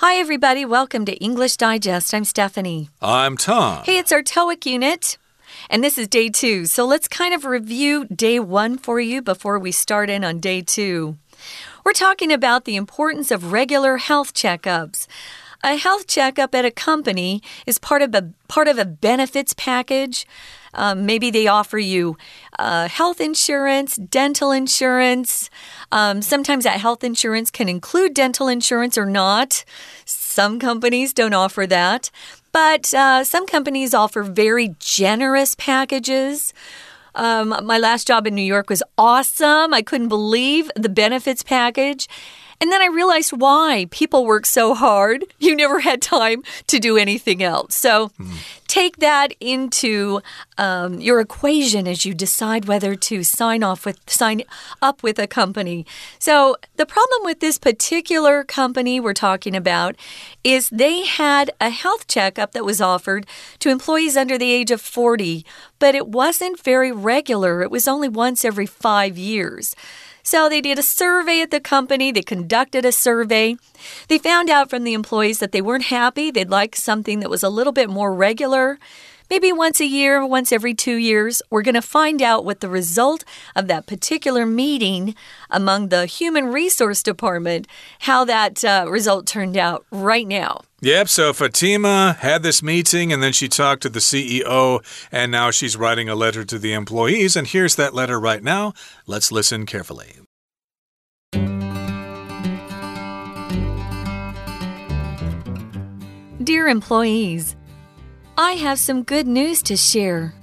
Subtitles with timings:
[0.00, 0.66] Hi, everybody.
[0.66, 2.12] Welcome to English Digest.
[2.12, 2.90] I'm Stephanie.
[3.00, 3.82] I'm Tom.
[3.84, 5.16] Hey, it's our TOEIC unit.
[5.70, 6.66] And this is day two.
[6.66, 10.60] So let's kind of review day one for you before we start in on day
[10.60, 11.16] two.
[11.82, 15.06] We're talking about the importance of regular health checkups.
[15.64, 20.26] A health checkup at a company is part of a part of a benefits package.
[20.76, 22.16] Um, maybe they offer you
[22.58, 25.50] uh, health insurance, dental insurance.
[25.90, 29.64] Um, sometimes that health insurance can include dental insurance or not.
[30.04, 32.10] Some companies don't offer that.
[32.52, 36.54] But uh, some companies offer very generous packages.
[37.14, 39.74] Um, my last job in New York was awesome.
[39.74, 42.08] I couldn't believe the benefits package.
[42.60, 45.24] And then I realized why people work so hard.
[45.38, 47.76] You never had time to do anything else.
[47.76, 48.36] So mm.
[48.66, 50.20] take that into
[50.58, 54.42] um, your equation as you decide whether to sign off with sign
[54.82, 55.86] up with a company.
[56.18, 59.94] So the problem with this particular company we're talking about
[60.42, 63.26] is they had a health checkup that was offered
[63.60, 65.44] to employees under the age of 40,
[65.78, 67.62] but it wasn't very regular.
[67.62, 69.76] It was only once every five years.
[70.26, 73.54] So they did a survey at the company, they conducted a survey.
[74.08, 77.44] They found out from the employees that they weren't happy, they'd like something that was
[77.44, 78.80] a little bit more regular
[79.30, 81.42] maybe once a year, once every two years.
[81.50, 83.24] We're going to find out what the result
[83.54, 85.14] of that particular meeting
[85.50, 87.66] among the Human Resource Department,
[88.00, 90.62] how that uh, result turned out right now.
[90.82, 95.50] Yep, so Fatima had this meeting and then she talked to the CEO, and now
[95.50, 97.34] she's writing a letter to the employees.
[97.34, 98.74] And here's that letter right now.
[99.06, 100.16] Let's listen carefully.
[106.46, 107.55] Dear employees,
[108.38, 110.34] I have some good news to share.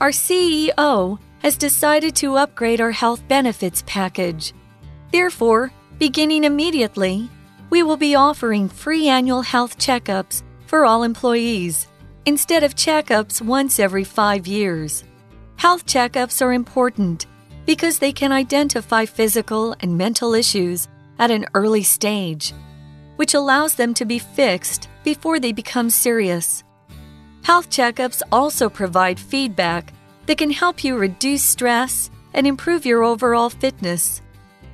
[0.00, 4.52] Our CEO has decided to upgrade our health benefits package.
[5.10, 7.28] Therefore, beginning immediately,
[7.70, 11.88] we will be offering free annual health checkups for all employees
[12.24, 15.02] instead of checkups once every five years.
[15.56, 17.26] Health checkups are important
[17.66, 20.86] because they can identify physical and mental issues
[21.18, 22.54] at an early stage,
[23.16, 26.62] which allows them to be fixed before they become serious.
[27.42, 29.92] Health checkups also provide feedback
[30.26, 34.22] that can help you reduce stress and improve your overall fitness.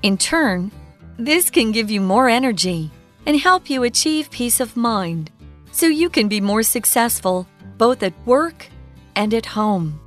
[0.02, 0.70] In turn,
[1.18, 2.90] this can give you more energy
[3.24, 5.30] and help you achieve peace of mind
[5.72, 7.46] so you can be more successful
[7.78, 8.68] both at work
[9.14, 10.00] and at home.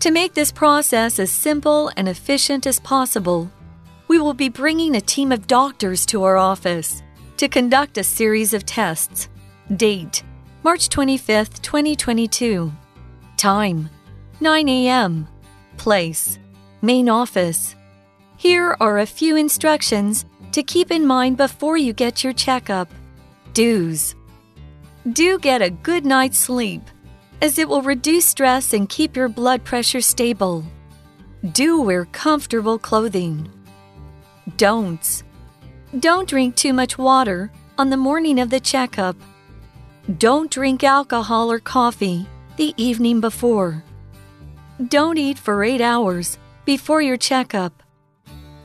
[0.00, 3.50] To make this process as simple and efficient as possible,
[4.08, 7.02] we will be bringing a team of doctors to our office
[7.38, 9.28] to conduct a series of tests.
[9.76, 10.22] Date
[10.64, 12.72] March 25th, 2022.
[13.36, 13.90] Time
[14.40, 15.28] 9 a.m.
[15.76, 16.38] Place
[16.80, 17.76] Main office.
[18.38, 22.90] Here are a few instructions to keep in mind before you get your checkup.
[23.52, 24.14] Do's.
[25.12, 26.80] Do get a good night's sleep,
[27.42, 30.64] as it will reduce stress and keep your blood pressure stable.
[31.52, 33.50] Do wear comfortable clothing.
[34.56, 35.24] Don'ts.
[36.00, 39.16] Don't drink too much water on the morning of the checkup.
[40.18, 42.26] Don't drink alcohol or coffee
[42.58, 43.82] the evening before.
[44.88, 47.82] Don't eat for eight hours before your checkup.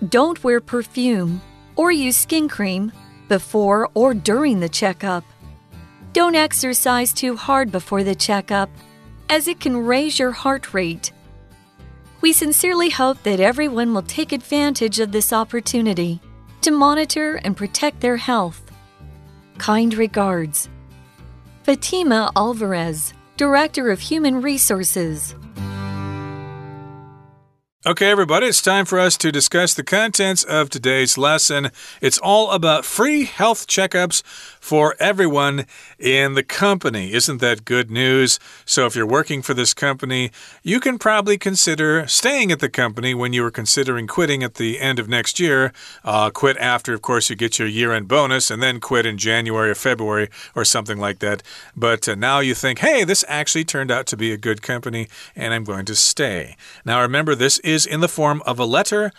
[0.09, 1.41] Don't wear perfume
[1.77, 2.91] or use skin cream
[3.29, 5.23] before or during the checkup.
[6.11, 8.69] Don't exercise too hard before the checkup,
[9.29, 11.13] as it can raise your heart rate.
[12.19, 16.19] We sincerely hope that everyone will take advantage of this opportunity
[16.63, 18.61] to monitor and protect their health.
[19.57, 20.67] Kind regards,
[21.69, 25.35] Fatima Alvarez, Director of Human Resources.
[27.85, 31.69] Okay, everybody, it's time for us to discuss the contents of today's lesson.
[32.02, 34.24] It's all about free health checkups
[34.59, 35.66] for everyone
[35.97, 37.14] in the company.
[37.14, 38.40] Isn't that good news?
[38.66, 40.31] So, if you're working for this company,
[40.64, 44.80] you can probably consider staying at the company when you were considering quitting at the
[44.80, 45.72] end of next year.
[46.03, 49.18] Uh, quit after, of course, you get your year end bonus, and then quit in
[49.18, 51.42] January or February or something like that.
[51.75, 55.07] But uh, now you think, hey, this actually turned out to be a good company,
[55.36, 56.56] and I'm going to stay.
[56.86, 59.12] Now, remember, this is in the form of a letter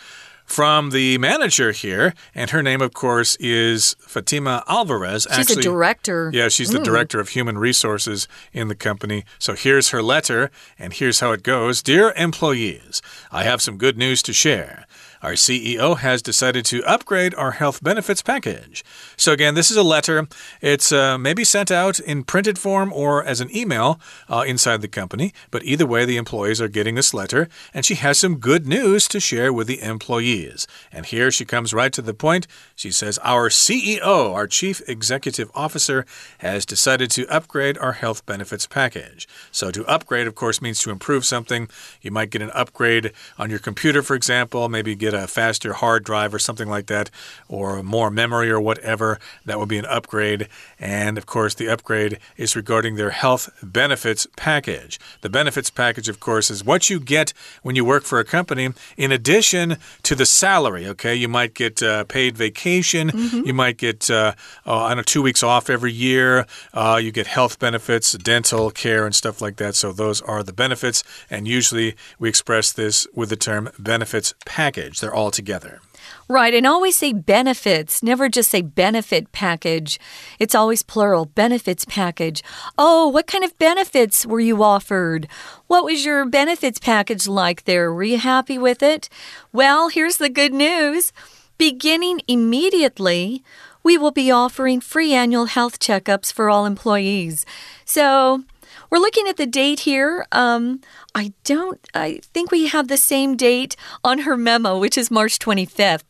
[0.51, 5.25] from the manager here, and her name, of course, is Fatima Alvarez.
[5.31, 6.29] She's Actually, a director.
[6.35, 6.85] Yeah, she's the mm.
[6.85, 9.25] director of human resources in the company.
[9.39, 13.01] So here's her letter, and here's how it goes Dear employees,
[13.31, 14.87] I have some good news to share.
[15.23, 18.85] Our CEO has decided to upgrade our health benefits package.
[19.17, 20.29] So, again, this is a letter.
[20.61, 24.89] It's uh, maybe sent out in printed form or as an email uh, inside the
[24.89, 28.67] company, but either way, the employees are getting this letter, and she has some good
[28.67, 30.67] news to share with the employees.
[30.93, 32.47] And here she comes right to the point.
[32.75, 36.07] She says, Our CEO, our Chief Executive Officer,
[36.39, 39.29] has decided to upgrade our health benefits package.
[39.51, 41.69] So, to upgrade, of course, means to improve something.
[42.01, 46.05] You might get an upgrade on your computer, for example, maybe get a faster hard
[46.05, 47.11] drive or something like that,
[47.49, 49.19] or more memory or whatever.
[49.45, 50.49] That would be an upgrade.
[50.79, 54.99] And of course, the upgrade is regarding their health benefits package.
[55.21, 58.71] The benefits package, of course, is what you get when you work for a company
[58.97, 60.87] in addition to the salary.
[60.87, 63.47] Okay, you might get uh, paid vacation, mm -hmm.
[63.47, 64.33] you might get, uh,
[64.67, 68.71] uh, I don't know, two weeks off every year, uh, you get health benefits, dental
[68.71, 69.77] care, and stuff like that.
[69.77, 71.05] So those are the benefits.
[71.31, 75.00] And usually we express this with the term benefits package.
[75.01, 75.81] They're all together.
[76.29, 78.03] Right, and always say benefits.
[78.03, 79.99] Never just say benefit package.
[80.39, 82.43] It's always plural, benefits package.
[82.79, 85.27] Oh, what kind of benefits were you offered?
[85.67, 87.93] What was your benefits package like there?
[87.93, 89.09] Were you happy with it?
[89.53, 91.13] Well, here's the good news.
[91.59, 93.43] Beginning immediately,
[93.83, 97.45] we will be offering free annual health checkups for all employees.
[97.85, 98.45] So,
[98.91, 100.27] we're looking at the date here.
[100.33, 100.81] Um,
[101.15, 105.39] I don't, I think we have the same date on her memo, which is March
[105.39, 106.03] 25th.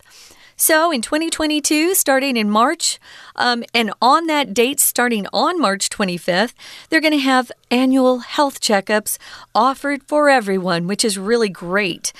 [0.56, 2.98] So in 2022, starting in March,
[3.34, 6.52] um, and on that date, starting on March 25th,
[6.90, 9.16] they're going to have annual health checkups
[9.54, 12.12] offered for everyone, which is really great.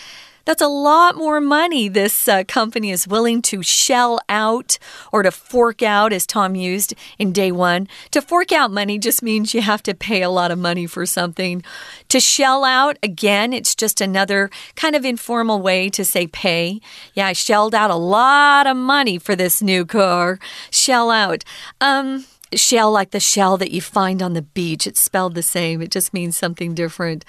[0.45, 4.79] That's a lot more money this uh, company is willing to shell out
[5.13, 7.89] or to fork out, as Tom used in day one.
[8.11, 11.07] To fork out money just means you have to pay a lot of money for
[11.07, 11.63] something.
[12.09, 16.81] To shell out, again, it's just another kind of informal way to say pay.
[17.15, 20.39] Yeah, I shelled out a lot of money for this new car.
[20.71, 21.45] Shell out.
[21.81, 22.25] Um,
[22.55, 24.87] shell like the shell that you find on the beach.
[24.87, 27.25] It's spelled the same, it just means something different.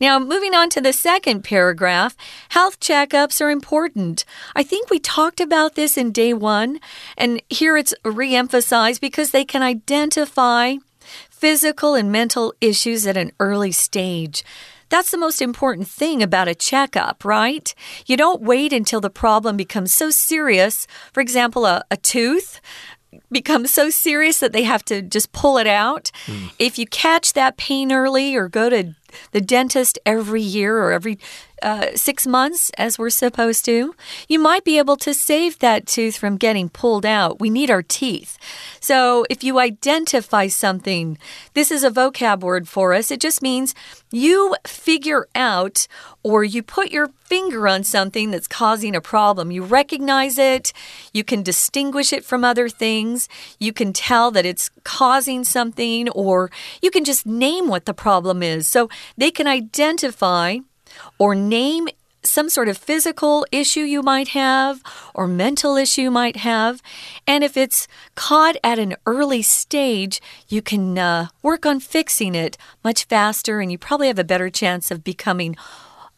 [0.00, 2.16] Now, moving on to the second paragraph
[2.50, 4.24] health checkups are important.
[4.54, 6.80] I think we talked about this in day one,
[7.16, 10.76] and here it's re emphasized because they can identify
[11.30, 14.42] physical and mental issues at an early stage.
[14.88, 17.74] That's the most important thing about a checkup, right?
[18.06, 20.86] You don't wait until the problem becomes so serious.
[21.12, 22.60] For example, a, a tooth
[23.30, 26.10] becomes so serious that they have to just pull it out.
[26.26, 26.52] Mm.
[26.58, 28.94] If you catch that pain early or go to
[29.32, 31.18] the dentist every year or every
[31.66, 33.92] uh, six months, as we're supposed to,
[34.28, 37.40] you might be able to save that tooth from getting pulled out.
[37.40, 38.38] We need our teeth.
[38.78, 41.18] So if you identify something,
[41.54, 43.10] this is a vocab word for us.
[43.10, 43.74] It just means
[44.12, 45.88] you figure out
[46.22, 49.50] or you put your finger on something that's causing a problem.
[49.50, 50.72] You recognize it,
[51.12, 53.28] you can distinguish it from other things,
[53.58, 56.48] you can tell that it's causing something, or
[56.80, 58.68] you can just name what the problem is.
[58.68, 60.58] So they can identify
[61.18, 61.88] or name
[62.22, 64.82] some sort of physical issue you might have
[65.14, 66.82] or mental issue you might have.
[67.26, 72.58] And if it's caught at an early stage, you can uh, work on fixing it
[72.82, 75.56] much faster and you probably have a better chance of becoming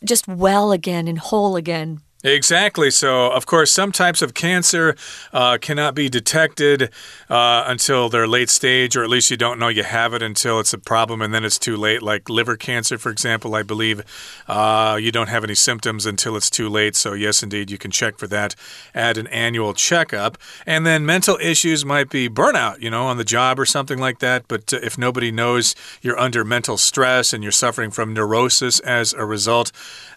[0.05, 2.01] just well again and whole again.
[2.25, 2.91] Exactly.
[2.91, 4.97] So, of course, some types of cancer
[5.33, 6.91] uh, cannot be detected
[7.31, 10.59] uh, until they're late stage, or at least you don't know you have it until
[10.59, 12.03] it's a problem and then it's too late.
[12.03, 14.03] Like liver cancer, for example, I believe
[14.49, 16.97] uh, you don't have any symptoms until it's too late.
[16.97, 18.57] So, yes, indeed, you can check for that
[18.97, 20.39] at an annual checkup.
[20.67, 24.19] And then mental issues might be burnout, you know, on the job or something like
[24.19, 24.49] that.
[24.49, 29.13] But uh, if nobody knows you're under mental stress and you're suffering from neurosis as
[29.13, 29.71] a result,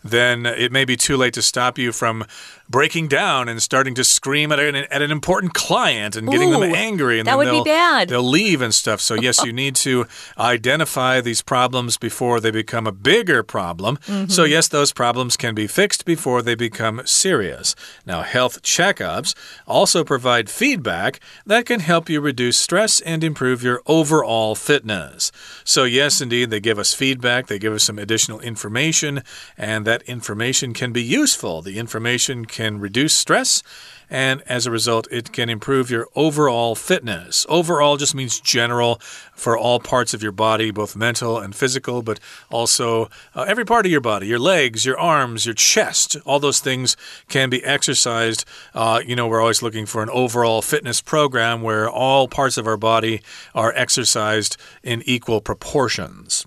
[0.03, 2.25] then it may be too late to stop you from
[2.71, 6.59] breaking down and starting to scream at an, at an important client and getting Ooh,
[6.59, 7.19] them angry.
[7.19, 8.09] And that would be bad.
[8.09, 9.01] They'll leave and stuff.
[9.01, 13.97] So, yes, you need to identify these problems before they become a bigger problem.
[14.07, 14.31] Mm -hmm.
[14.31, 17.75] So, yes, those problems can be fixed before they become serious.
[18.05, 19.35] Now, health checkups
[19.65, 25.31] also provide feedback that can help you reduce stress and improve your overall fitness.
[25.63, 29.23] So, yes, indeed, they give us feedback, they give us some additional information,
[29.57, 31.61] and that information can be useful.
[31.61, 33.63] The information can can reduce stress
[34.11, 37.45] and as a result, it can improve your overall fitness.
[37.47, 38.99] Overall just means general
[39.33, 42.19] for all parts of your body, both mental and physical, but
[42.51, 46.17] also uh, every part of your body your legs, your arms, your chest.
[46.25, 46.97] All those things
[47.29, 48.45] can be exercised.
[48.73, 52.67] Uh, you know, we're always looking for an overall fitness program where all parts of
[52.67, 53.21] our body
[53.55, 56.45] are exercised in equal proportions.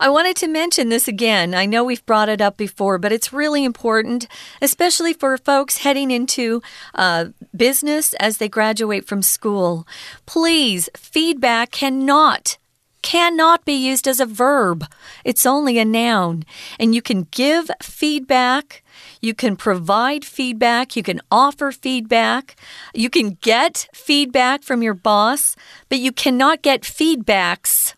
[0.00, 1.54] I wanted to mention this again.
[1.54, 4.26] I know we've brought it up before, but it's really important,
[4.60, 6.62] especially for folks heading into
[7.04, 9.86] uh, business as they graduate from school.
[10.24, 12.56] Please, feedback cannot
[13.02, 14.86] cannot be used as a verb.
[15.26, 16.42] It's only a noun.
[16.80, 18.82] And you can give feedback,
[19.20, 22.56] you can provide feedback, you can offer feedback,
[22.94, 25.54] you can get feedback from your boss,
[25.90, 27.92] but you cannot get feedbacks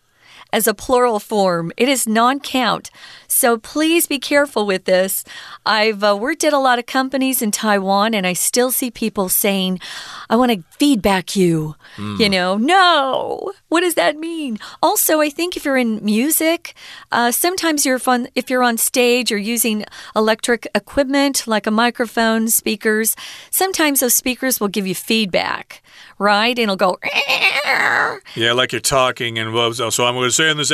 [0.51, 1.71] as a plural form.
[1.77, 2.89] It is non count.
[3.37, 5.23] So please be careful with this.
[5.63, 9.29] I've uh, worked at a lot of companies in Taiwan and I still see people
[9.29, 9.79] saying,
[10.27, 11.75] I want to feedback you.
[11.97, 12.19] Mm.
[12.19, 13.53] You know, no.
[13.69, 14.57] What does that mean?
[14.81, 16.73] Also, I think if you're in music,
[17.11, 22.47] uh, sometimes you're fun, if you're on stage or using electric equipment like a microphone,
[22.47, 23.15] speakers,
[23.51, 25.83] sometimes those speakers will give you feedback
[26.19, 26.57] right?
[26.57, 26.97] And it'll go.
[28.35, 30.69] Yeah, like you're talking, and so I'm going to say in this,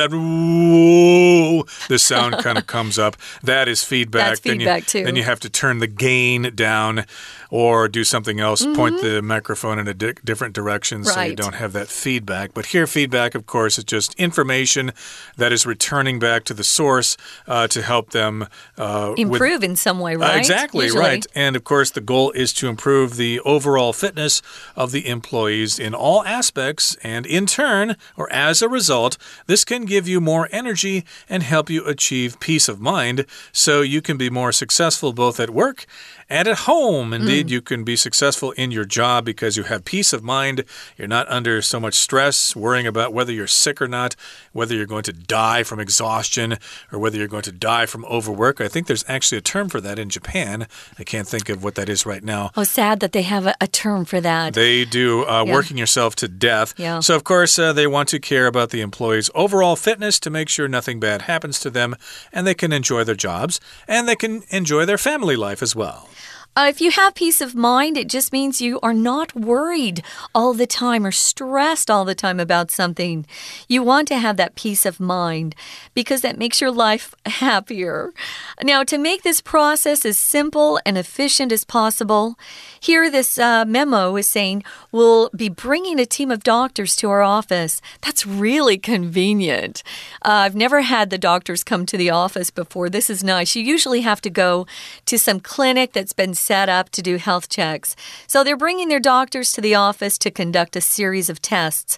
[1.88, 3.18] this sound kind of comes up.
[3.44, 4.30] That is feedback.
[4.30, 5.06] That's feedback then you, too.
[5.06, 7.06] Then you have to turn the gain down
[7.50, 8.76] or do something else, mm -hmm.
[8.76, 11.14] point the microphone in a di different direction right.
[11.14, 12.54] so you don't have that feedback.
[12.54, 14.92] But here, feedback, of course, is just information
[15.38, 17.18] that is returning back to the source
[17.48, 20.36] uh, to help them uh, improve with, in some way, right?
[20.36, 21.10] Uh, exactly, Usually.
[21.10, 21.26] right.
[21.36, 24.42] And of course, the goal is to improve the overall fitness
[24.76, 26.98] of the employees in all aspects.
[27.04, 31.70] And in turn, or as a result, this can give you more energy and help
[31.70, 35.86] you achieve peace of mind so you can be more successful both at work
[36.30, 37.14] and at home.
[37.14, 37.52] Indeed, mm.
[37.52, 40.66] you can be successful in your job because you have peace of mind.
[40.98, 44.16] You're not under so much stress, worrying about whether you're sick or not,
[44.52, 46.58] whether you're going to die from exhaustion,
[46.92, 48.60] or whether you're going to die from overwork.
[48.60, 50.68] I think there's actually a term for that in Japan.
[50.98, 52.52] I can't think of what that is right now.
[52.58, 54.54] Oh, sad that they have a, a term for that.
[54.54, 55.54] They do, uh, yeah.
[55.54, 56.74] working yourself to death.
[56.78, 57.00] Yeah.
[57.00, 60.50] So, of course, uh, they want to care about the employees' overall fitness to make
[60.50, 61.96] sure nothing bad happens to them
[62.34, 66.10] and they can enjoy their jobs and they can enjoy their family life as well.
[66.56, 70.04] Uh, if you have peace of mind, it just means you are not worried
[70.36, 73.26] all the time or stressed all the time about something.
[73.68, 75.56] You want to have that peace of mind
[75.96, 78.14] because that makes your life happier.
[78.62, 82.38] Now, to make this process as simple and efficient as possible,
[82.80, 87.24] here this uh, memo is saying we'll be bringing a team of doctors to our
[87.24, 87.82] office.
[88.02, 89.82] That's really convenient.
[90.24, 92.90] Uh, I've never had the doctors come to the office before.
[92.90, 93.56] This is nice.
[93.56, 94.68] You usually have to go
[95.08, 97.96] to some clinic that's been set up to do health checks.
[98.28, 101.98] So they're bringing their doctors to the office to conduct a series of tests.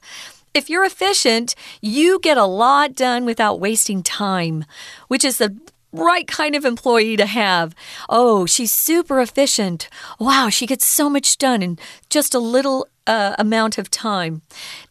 [0.54, 4.64] If you're efficient, you get a lot done without wasting time,
[5.10, 5.58] which is the
[5.92, 7.76] right kind of employee to have.
[8.10, 9.90] Oh, she's super efficient.
[10.20, 14.42] Wow, she gets so much done in just a little uh, amount of time.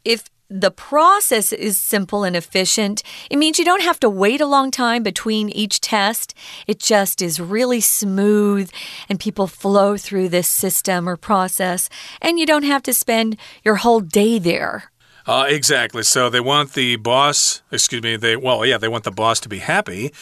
[0.04, 3.02] If the process is simple and efficient.
[3.30, 6.34] It means you don't have to wait a long time between each test.
[6.66, 8.70] It just is really smooth
[9.08, 11.88] and people flow through this system or process,
[12.20, 14.90] and you don't have to spend your whole day there.
[15.26, 16.02] Uh, exactly.
[16.02, 19.48] So they want the boss, excuse me, they, well, yeah, they want the boss to
[19.48, 20.12] be happy,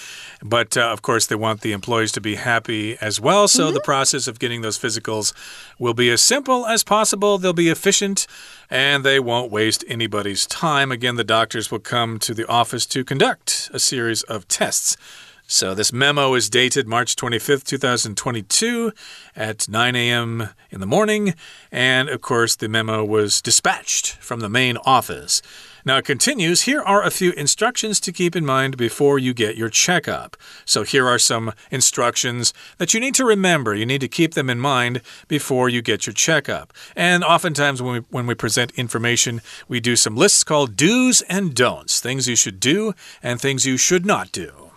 [0.43, 3.49] but uh, of course they want the employees to be happy as well.
[3.49, 3.75] So mm -hmm.
[3.75, 5.35] the process of getting those physicals
[5.79, 7.39] will be as simple as possible.
[7.39, 8.27] They'll be efficient
[8.71, 10.95] and they won't waste anybody's time.
[10.95, 14.97] Again, the doctors will come to the office to conduct a series of tests.
[15.53, 18.91] So, this memo is dated March 25th, 2022
[19.37, 20.49] at 9 a.m.
[20.71, 21.35] in the morning.
[21.71, 25.43] And of course, the memo was dispatched from the main office.
[25.85, 26.63] Now it continues.
[26.63, 30.39] Here are a few instructions to keep in mind before you get your checkup.
[30.65, 33.75] So here are some instructions that you need to remember.
[33.75, 36.73] You need to keep them in mind before you get your checkup.
[36.97, 41.55] And oftentimes when we, when we present information, we do some lists called do's and
[41.55, 44.72] don'ts things you should do and things you should not do.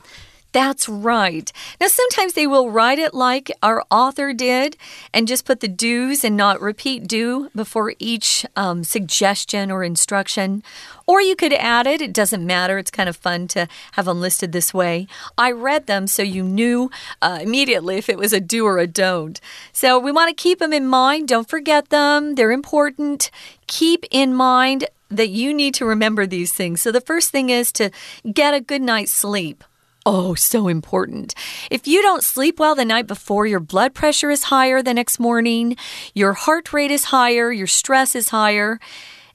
[0.55, 1.51] That's right.
[1.81, 4.77] Now, sometimes they will write it like our author did
[5.13, 10.63] and just put the do's and not repeat do before each um, suggestion or instruction.
[11.05, 12.01] Or you could add it.
[12.01, 12.77] It doesn't matter.
[12.77, 15.07] It's kind of fun to have them listed this way.
[15.37, 16.89] I read them so you knew
[17.21, 19.41] uh, immediately if it was a do or a don't.
[19.73, 21.27] So we want to keep them in mind.
[21.27, 23.29] Don't forget them, they're important.
[23.67, 26.81] Keep in mind that you need to remember these things.
[26.81, 27.91] So the first thing is to
[28.31, 29.61] get a good night's sleep.
[30.07, 31.33] Oh, so important.
[31.71, 35.19] If you don't sleep well the night before, your blood pressure is higher the next
[35.19, 35.75] morning,
[36.13, 38.79] your heart rate is higher, your stress is higher.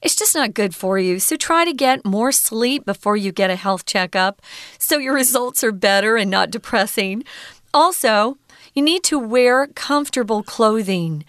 [0.01, 1.19] It's just not good for you.
[1.19, 4.41] So try to get more sleep before you get a health checkup
[4.77, 7.25] so your results are better and not depressing.
[7.73, 8.37] Also,
[8.73, 11.25] you need to wear comfortable clothing.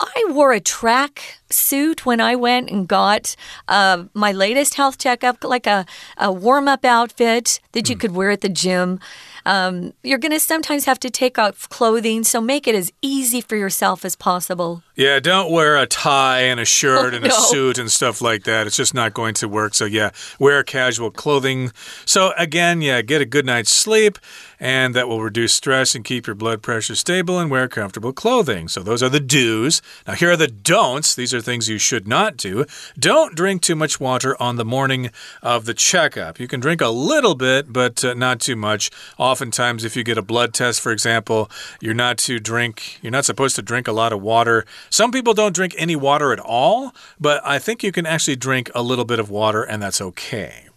[0.00, 3.36] I wore a track suit when I went and got
[3.68, 5.84] uh, my latest health checkup, like a,
[6.16, 8.00] a warm up outfit that you mm.
[8.00, 8.98] could wear at the gym.
[9.46, 13.40] Um, you're going to sometimes have to take off clothing, so make it as easy
[13.40, 14.82] for yourself as possible.
[14.96, 18.44] Yeah, don't wear a tie and a shirt oh, and a suit and stuff like
[18.44, 18.66] that.
[18.66, 19.74] It's just not going to work.
[19.74, 21.72] So, yeah, wear casual clothing.
[22.04, 24.18] So, again, yeah, get a good night's sleep,
[24.60, 28.68] and that will reduce stress and keep your blood pressure stable, and wear comfortable clothing.
[28.68, 29.80] So, those are the do's.
[30.06, 31.14] Now, here are the don'ts.
[31.14, 32.66] These are things you should not do.
[32.98, 35.10] Don't drink too much water on the morning
[35.42, 36.38] of the checkup.
[36.38, 38.90] You can drink a little bit, but uh, not too much.
[39.18, 41.50] Oftentimes, if you get a blood test, for example,
[41.80, 44.66] you're not to drink, you're not supposed to drink a lot of water.
[44.90, 48.70] Some people don't drink any water at all, but I think you can actually drink
[48.74, 50.69] a little bit of water, and that's okay.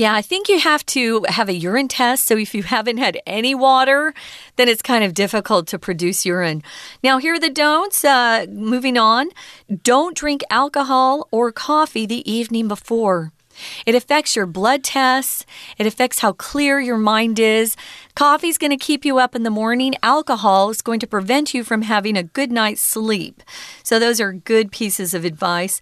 [0.00, 2.24] Yeah, I think you have to have a urine test.
[2.24, 4.14] So if you haven't had any water,
[4.56, 6.62] then it's kind of difficult to produce urine.
[7.04, 8.02] Now, here are the don'ts.
[8.02, 9.28] Uh, moving on,
[9.82, 13.32] don't drink alcohol or coffee the evening before.
[13.84, 15.44] It affects your blood tests.
[15.76, 17.76] It affects how clear your mind is.
[18.14, 19.96] Coffee's going to keep you up in the morning.
[20.02, 23.42] Alcohol is going to prevent you from having a good night's sleep.
[23.82, 25.78] So, those are good pieces of advice.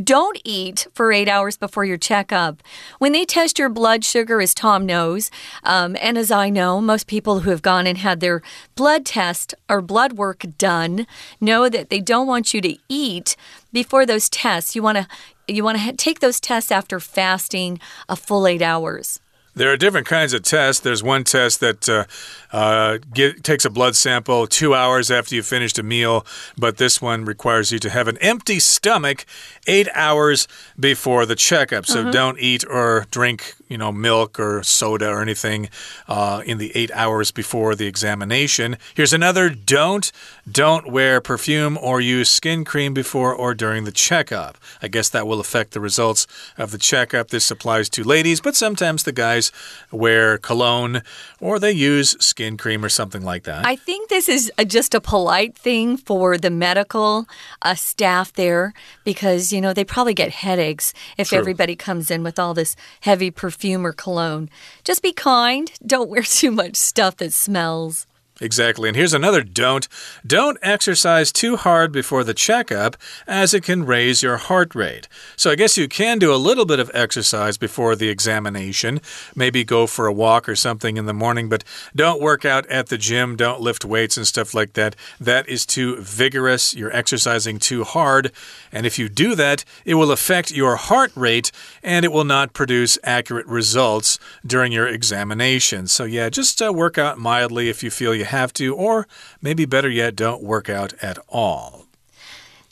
[0.00, 2.62] Don't eat for eight hours before your checkup.
[2.98, 5.30] When they test your blood sugar, as Tom knows,
[5.64, 8.40] um, and as I know, most people who have gone and had their
[8.74, 11.06] blood test or blood work done
[11.42, 13.36] know that they don't want you to eat
[13.70, 14.74] before those tests.
[14.74, 15.06] You want to
[15.46, 19.20] you want to take those tests after fasting a full eight hours.
[19.54, 20.80] There are different kinds of tests.
[20.80, 22.04] There's one test that uh,
[22.52, 26.24] uh, get, takes a blood sample two hours after you've finished a meal,
[26.56, 29.26] but this one requires you to have an empty stomach
[29.66, 30.48] eight hours
[30.80, 31.84] before the checkup.
[31.86, 32.12] So mm -hmm.
[32.12, 35.70] don't eat or drink, you know, milk or soda or anything
[36.06, 38.76] uh, in the eight hours before the examination.
[38.94, 40.12] Here's another don't.
[40.50, 44.58] Don't wear perfume or use skin cream before or during the checkup.
[44.82, 46.26] I guess that will affect the results
[46.58, 47.28] of the checkup.
[47.28, 49.50] This applies to ladies, but sometimes the guys
[49.90, 51.00] wear cologne
[51.40, 53.64] or they use skin cream or something like that.
[53.64, 57.26] I think this is just a polite thing for the medical
[57.62, 61.38] uh, staff there because, you know, they probably get headaches if True.
[61.38, 64.50] everybody comes in with all this heavy perfume or cologne.
[64.84, 65.70] Just be kind.
[65.86, 68.06] Don't wear too much stuff that smells.
[68.42, 68.88] Exactly.
[68.88, 69.86] And here's another don't.
[70.26, 75.06] Don't exercise too hard before the checkup, as it can raise your heart rate.
[75.36, 79.00] So I guess you can do a little bit of exercise before the examination.
[79.36, 81.62] Maybe go for a walk or something in the morning, but
[81.94, 83.36] don't work out at the gym.
[83.36, 84.96] Don't lift weights and stuff like that.
[85.20, 86.74] That is too vigorous.
[86.74, 88.32] You're exercising too hard.
[88.72, 92.54] And if you do that, it will affect your heart rate and it will not
[92.54, 95.86] produce accurate results during your examination.
[95.86, 99.06] So, yeah, just uh, work out mildly if you feel you have to, or
[99.40, 101.86] maybe better yet, don't work out at all.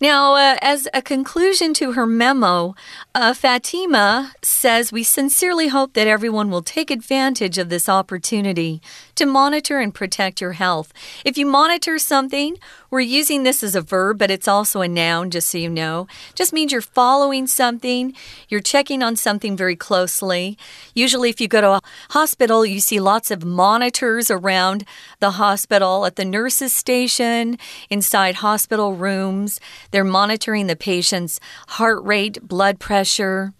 [0.03, 2.75] Now, uh, as a conclusion to her memo,
[3.15, 8.81] uh, Fatima says, We sincerely hope that everyone will take advantage of this opportunity
[9.21, 10.95] to monitor and protect your health.
[11.27, 12.57] If you monitor something,
[12.91, 16.09] we're using this as a verb, but it's also a noun, just so you know.
[16.35, 18.15] Just means you're following something,
[18.49, 20.57] you're checking on something very closely.
[20.95, 21.81] Usually, if you go to a
[22.11, 24.87] hospital, you see lots of monitors around
[25.21, 27.59] the hospital, at the nurse's station,
[27.91, 29.61] inside hospital rooms.
[29.91, 33.53] They're monitoring the patient's heart rate, blood pressure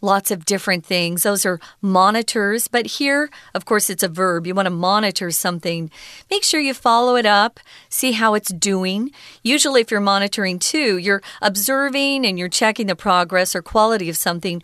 [0.00, 1.22] lots of different things.
[1.22, 2.68] Those are monitors.
[2.68, 4.46] But here, of course, it's a verb.
[4.46, 5.90] You want to monitor something.
[6.30, 9.10] Make sure you follow it up, see how it's doing.
[9.42, 14.16] Usually, if you're monitoring too, you're observing and you're checking the progress or quality of
[14.16, 14.62] something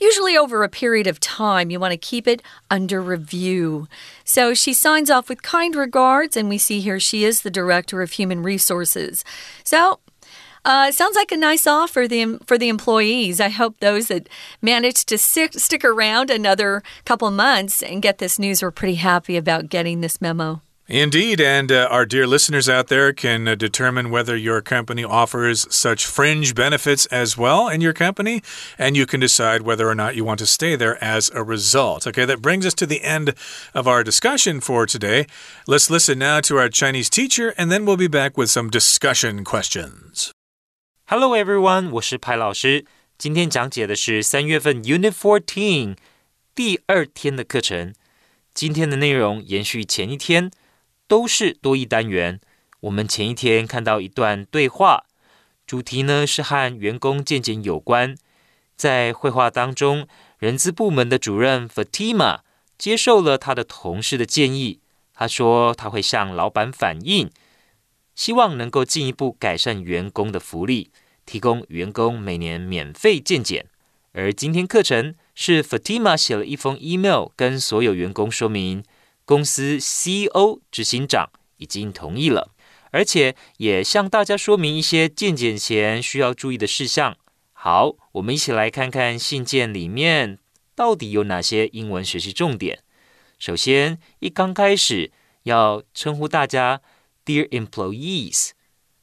[0.00, 1.70] usually over a period of time.
[1.70, 3.86] You want to keep it under review.
[4.24, 8.02] So she signs off with kind regards, and we see here she is the Director
[8.02, 9.24] of Human Resources.
[9.62, 10.00] So
[10.64, 13.40] uh, sounds like a nice offer the, for the employees.
[13.40, 14.28] I hope those that
[14.60, 19.36] managed to stick, stick around another couple months and get this news were pretty happy
[19.36, 20.62] about getting this memo.
[20.90, 25.72] Indeed, and uh, our dear listeners out there can uh, determine whether your company offers
[25.72, 28.42] such fringe benefits as well in your company,
[28.76, 32.08] and you can decide whether or not you want to stay there as a result.
[32.08, 33.34] Okay, that brings us to the end
[33.72, 35.26] of our discussion for today.
[35.68, 39.44] Let's listen now to our Chinese teacher, and then we'll be back with some discussion
[39.44, 40.32] questions.
[41.12, 42.86] Hello everyone，我是派老师。
[43.18, 45.96] 今天讲解的是三月份 Unit Fourteen
[46.54, 47.92] 第二天的课程。
[48.54, 50.52] 今天的内容延续前一天，
[51.08, 52.40] 都是多义单元。
[52.82, 55.06] 我们前一天看到一段对话，
[55.66, 58.14] 主题呢是和员工见检有关。
[58.76, 60.06] 在绘画当中，
[60.38, 62.42] 人资部门的主任 Fatima
[62.78, 64.78] 接受了他的同事的建议，
[65.12, 67.28] 他说他会向老板反映，
[68.20, 70.90] 希望能够进一步改善员工的福利，
[71.24, 73.64] 提供员工每年免费健检。
[74.12, 75.14] 而今天课程。
[75.34, 78.84] 是 Fatima 写了一封 email，跟所有员工说明，
[79.24, 82.50] 公司 CEO 执行长已经同意了，
[82.90, 87.16] 而且也向大家说明一些健检前需要注意的事项。
[87.54, 90.38] 好，我们一起来看看信件里面
[90.74, 92.80] 到底有哪些英文学习重点。
[93.38, 95.10] 首先，一刚开始
[95.44, 96.82] 要称呼大家
[97.25, 98.51] Dear Employees，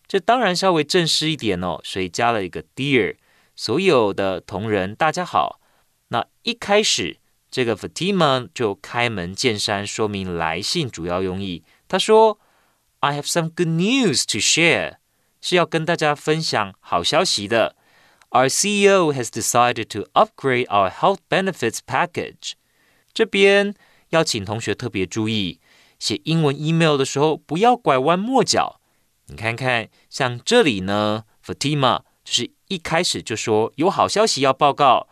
[0.06, 3.16] 这当然稍微正式一点哦，所以加了一个 Dear，
[3.56, 5.60] 所有的同仁大家好。
[6.08, 7.18] 那一开始，
[7.50, 11.64] 这个 Fatima 就开门见山说明来信主要用意。
[11.88, 14.96] 他说：“I have some good news to share，
[15.40, 17.76] 是要跟大家分享好消息的。
[18.30, 22.52] Our CEO has decided to upgrade our health benefits package。”
[23.12, 23.74] 这边
[24.10, 25.60] 要请同学特别注意，
[25.99, 28.79] 写英文 email 的时候不要拐弯抹角。
[29.27, 35.07] 你看看，像这里呢，Fatima 就是一开始就说有好消息要报告。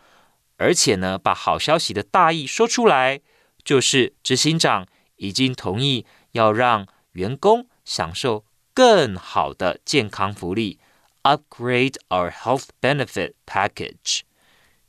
[0.57, 3.19] 而且呢，把好消息的大意说出来，
[3.61, 10.79] 就是执行长已经同意要让员工享受更好的健康福利
[11.23, 14.21] ，upgrade our health benefit package。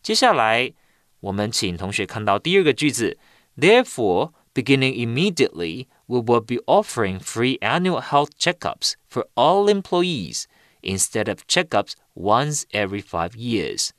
[0.00, 0.72] 接下来，
[1.18, 3.18] 我们请同学看到第二个句子
[3.56, 10.45] ，Therefore, beginning immediately, we will be offering free annual health checkups for all employees
[10.82, 13.89] instead of checkups once every five years。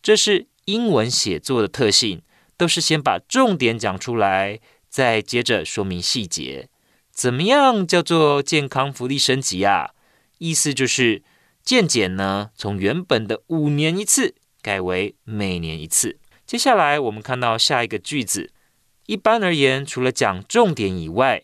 [0.00, 2.22] 这是英文写作的特性
[2.56, 6.68] 都是先把重点讲出来，再接着说明细节。
[7.12, 9.90] 怎么样叫做健康福利升级啊？
[10.38, 11.22] 意思就是
[11.62, 16.18] 健检呢，从原本的五年一次改为每年一次。
[16.46, 18.52] 接下来我们看到下一个句子。
[19.05, 21.43] 一般而言，除了讲重点以外，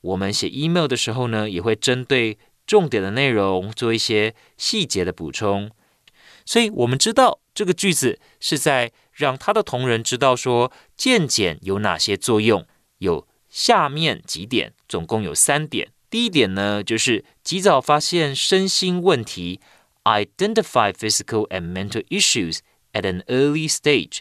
[0.00, 5.70] 我们写 email 的时候呢，也会针对重点的内容做一些细节的补充。
[6.44, 7.38] 所以我们知道。
[7.54, 15.92] 这个句子是在让他的同仁知道说健检有哪些作用，有下面几点，总共有三点。
[16.08, 19.60] 第一点呢，就是及早发现身心问题
[20.04, 22.60] ，identify physical and mental issues
[22.94, 24.20] at an early stage，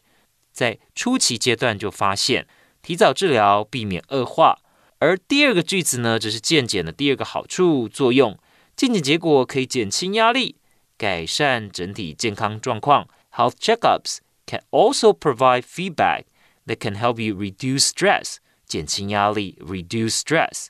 [0.51, 2.49] 在初期阶段就发现，
[2.81, 4.59] 提早治疗，避免恶化。
[4.99, 8.37] 而第二个句子呢，这是健检的第二个好处作用，
[8.75, 10.55] 健检结果可以减轻压力，
[10.97, 13.07] 改善整体健康状况。
[13.35, 16.25] Health checkups can also provide feedback
[16.67, 18.35] that can help you reduce stress,
[18.67, 20.67] 减轻压力 reduce stress,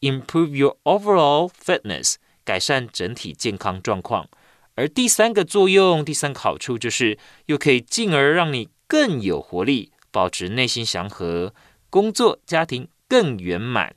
[0.00, 4.28] improve your overall fitness, 改善整体健康状况。
[4.74, 11.53] 而第三个作用，第三个好处就是又可以进而让你更有活力，保持内心祥和，
[11.89, 13.95] 工作家庭更圆满。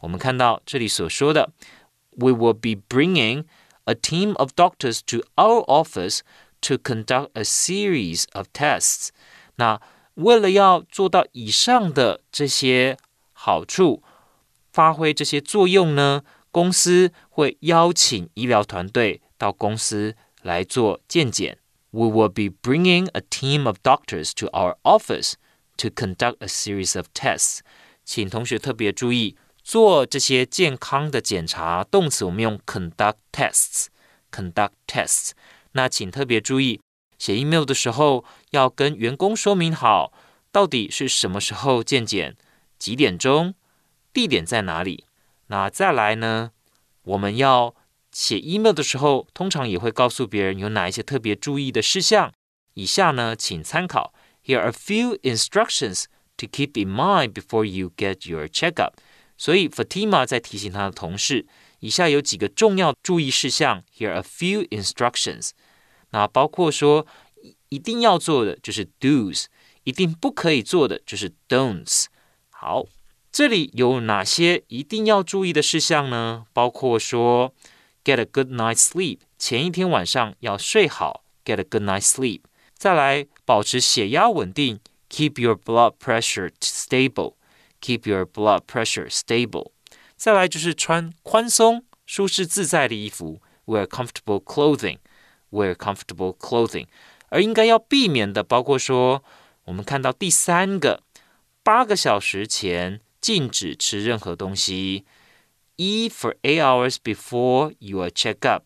[0.00, 1.52] 我们看到这里所说的，
[2.10, 3.44] We will be bringing
[3.84, 6.20] a team of doctors to our office
[6.62, 9.08] to conduct a series of tests。
[9.56, 9.80] 那
[10.14, 12.96] 为了要做到以上的这些
[13.32, 14.02] 好处，
[14.72, 21.58] 发挥这些作用呢，公司会邀请医疗团队到公司来做健检。
[21.90, 25.34] We will be bringing a team of doctors to our office
[25.81, 27.59] to conduct a series of tests。
[28.03, 33.87] 请同学特别注意，做这些健康的检查，动词我们用 conduct tests。
[34.31, 35.31] conduct tests。
[35.73, 36.81] 那请特别注意，
[37.17, 40.11] 写 email 的时候要跟员工说明好，
[40.51, 42.35] 到底是什么时候见检，
[42.77, 43.53] 几点钟，
[44.11, 45.05] 地点在哪里。
[45.47, 46.51] 那再来呢，
[47.03, 47.75] 我们要
[48.11, 52.33] 写 email 的时候，通常也会告诉别人有哪一些特别注意的事项。
[52.73, 54.13] 以下呢，请参考。
[54.44, 56.04] Here are a few instructions
[56.36, 58.92] to keep in mind before you get your checkup。
[59.36, 61.46] 所以 Fatima 在提醒他的同事。
[61.80, 65.50] 以下有几个重要注意事项，Here are a few instructions。
[66.10, 67.06] 那包括说，
[67.68, 69.44] 一定要做的就是 do's，
[69.84, 72.06] 一定不可以做的就是 don'ts。
[72.48, 72.86] 好，
[73.30, 76.46] 这里有哪些一定要注意的事项呢？
[76.54, 77.52] 包括说，
[78.02, 82.40] get a good night's sleep，前一天晚上要睡好，get a good night's sleep。
[82.74, 89.72] 再来， 保持血压稳定，keep your blood pressure stable，keep your blood pressure stable。
[90.16, 96.86] 再来就是穿宽松、舒适自在的衣服，wear comfortable clothing，wear comfortable clothing。
[97.28, 99.22] 而应该要避免的，包括说，
[99.64, 101.02] 我们看到第三个，
[101.62, 105.04] 八个小时前禁止吃任何东西。
[105.76, 108.62] Eat for eight hours before your checkup。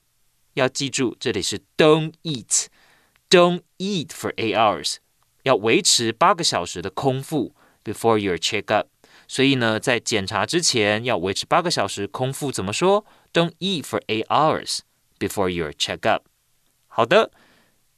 [0.54, 4.96] 要记住，这里是 don't eat，don't eat for eight hours，
[5.42, 8.84] 要维持八个小时的空腹 before your checkup。
[9.26, 13.04] 所以呢，在检查之前要维持八个小时空腹，怎么说？
[13.32, 14.80] Don't eat for eight hours
[15.18, 16.22] before your checkup。
[16.88, 17.30] 好的，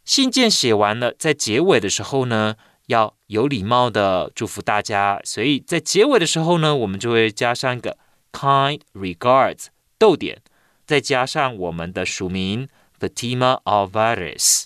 [0.05, 5.20] 信件写完了，在结尾的时候呢，要有礼貌的祝福大家。
[5.24, 7.96] 所以在结尾的时候呢，我们就会加上一个
[8.31, 9.66] kind regards，
[9.98, 10.42] 逗点。
[10.85, 12.68] 再加上我们的署名
[13.00, 14.64] Fatima Alvarez。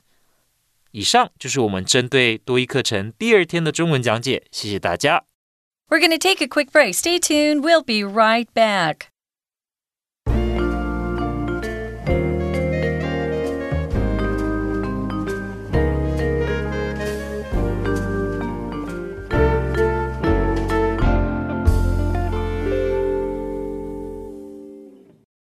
[0.92, 5.26] 以上就是我们针对多一课程第二天的中文讲解，谢谢大家。
[5.90, 6.94] We're going to take a quick break.
[6.94, 7.62] Stay tuned.
[7.62, 9.11] We'll be right back.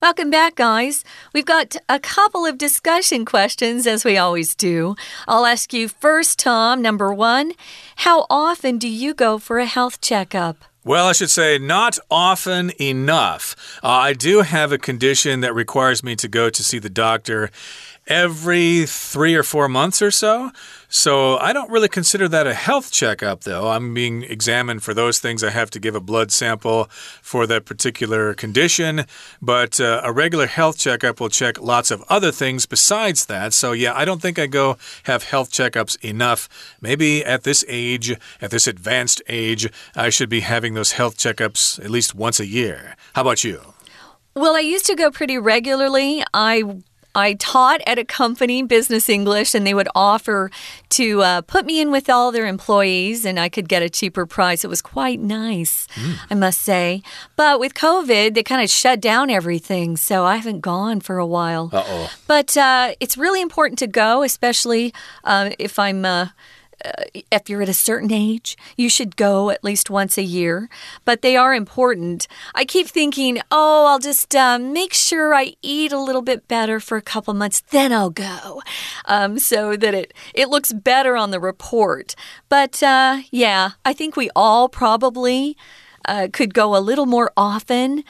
[0.07, 1.03] Welcome back, guys.
[1.33, 4.95] We've got a couple of discussion questions, as we always do.
[5.27, 6.81] I'll ask you first, Tom.
[6.81, 7.51] Number one
[7.97, 10.63] How often do you go for a health checkup?
[10.85, 13.53] Well, I should say not often enough.
[13.83, 17.49] Uh, I do have a condition that requires me to go to see the doctor
[18.07, 20.51] every three or four months or so.
[20.89, 23.71] So I don't really consider that a health checkup, though.
[23.71, 25.43] I'm being examined for those things.
[25.43, 26.85] I have to give a blood sample
[27.21, 29.05] for that particular condition.
[29.41, 33.53] But uh, a regular health checkup will check lots of other things besides that.
[33.53, 36.47] So, yeah, I don't think I go have health checkups enough.
[36.79, 41.83] Maybe at this age, at this advanced age, I should be having those health checkups
[41.83, 42.95] at least once a year.
[43.13, 43.73] How about you?
[44.35, 46.23] Well, I used to go pretty regularly.
[46.33, 46.63] I
[47.17, 50.51] I taught at a company, Business English, and they would offer
[50.89, 54.27] to uh, put me in with all their employees and I could get a cheaper
[54.27, 54.63] price.
[54.63, 56.19] It was quite nice, mm.
[56.29, 57.01] I must say.
[57.35, 61.25] But with COVID, they kind of shut down everything, so I haven't gone for a
[61.25, 61.71] while.
[61.73, 62.11] Uh oh.
[62.27, 66.05] But uh, it's really important to go, especially uh, if I'm
[66.85, 70.69] uh, if you're at a certain age, you should go at least once a year,
[71.05, 72.27] but they are important.
[72.53, 76.79] I keep thinking, oh, I'll just uh, make sure I eat a little bit better
[76.79, 78.61] for a couple months, then I'll go,
[79.05, 82.15] um, so that it it looks better on the report.
[82.49, 85.57] But uh, yeah, I think we all probably.
[86.05, 88.01] Uh, could go a little more often.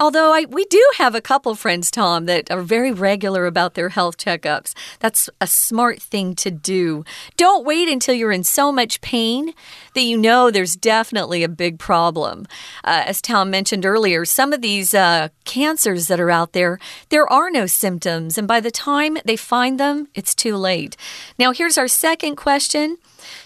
[0.00, 3.90] Although I, we do have a couple friends, Tom, that are very regular about their
[3.90, 4.72] health checkups.
[4.98, 7.04] That's a smart thing to do.
[7.36, 9.52] Don't wait until you're in so much pain
[9.94, 12.46] that you know there's definitely a big problem.
[12.82, 16.78] Uh, as Tom mentioned earlier, some of these uh, cancers that are out there,
[17.10, 18.38] there are no symptoms.
[18.38, 20.96] And by the time they find them, it's too late.
[21.38, 22.96] Now, here's our second question.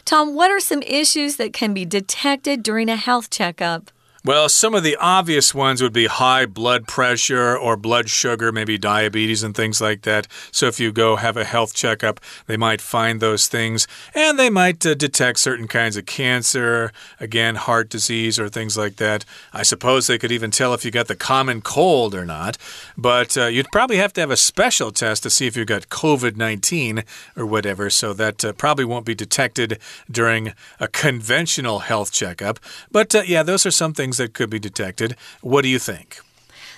[0.04, 3.90] Tom, what are some issues that can be detected during a health checkup?
[4.26, 8.78] Well, some of the obvious ones would be high blood pressure or blood sugar, maybe
[8.78, 10.26] diabetes and things like that.
[10.50, 14.48] So, if you go have a health checkup, they might find those things and they
[14.48, 19.26] might uh, detect certain kinds of cancer, again, heart disease or things like that.
[19.52, 22.56] I suppose they could even tell if you got the common cold or not.
[22.96, 25.90] But uh, you'd probably have to have a special test to see if you got
[25.90, 27.04] COVID 19
[27.36, 27.90] or whatever.
[27.90, 29.78] So, that uh, probably won't be detected
[30.10, 32.58] during a conventional health checkup.
[32.90, 35.16] But uh, yeah, those are some things things that could be detected.
[35.42, 36.20] What do you think?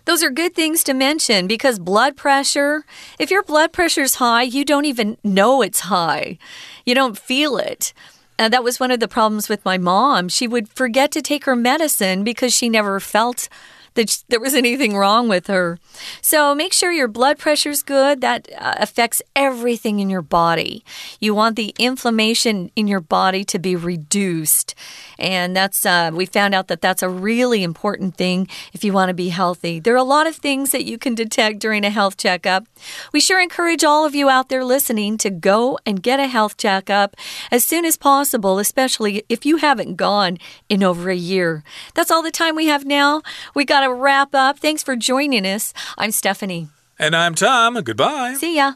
[0.04, 2.84] Those are good things to mention because blood pressure,
[3.18, 6.38] if your blood pressure is high, you don't even know it's high.
[6.84, 7.92] You don't feel it.
[8.38, 10.28] And that was one of the problems with my mom.
[10.28, 13.48] She would forget to take her medicine because she never felt
[13.96, 15.78] that there was anything wrong with her.
[16.22, 18.20] So make sure your blood pressure's good.
[18.20, 20.84] That uh, affects everything in your body.
[21.20, 24.74] You want the inflammation in your body to be reduced.
[25.18, 29.08] And that's, uh, we found out that that's a really important thing if you want
[29.08, 29.80] to be healthy.
[29.80, 32.66] There are a lot of things that you can detect during a health checkup.
[33.12, 36.56] We sure encourage all of you out there listening to go and get a health
[36.56, 37.16] checkup
[37.50, 41.64] as soon as possible, especially if you haven't gone in over a year.
[41.94, 43.22] That's all the time we have now.
[43.54, 44.58] We got to wrap up.
[44.58, 45.72] Thanks for joining us.
[45.96, 46.68] I'm Stephanie.
[46.98, 47.74] And I'm Tom.
[47.74, 48.34] Goodbye.
[48.34, 48.74] See ya.